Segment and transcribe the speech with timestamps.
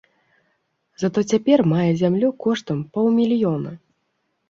[1.01, 3.71] Затое цяпер мае зямлю коштам паўмільёна!